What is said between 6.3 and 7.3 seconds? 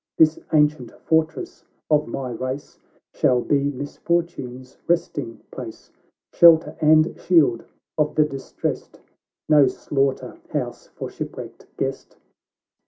Shelter and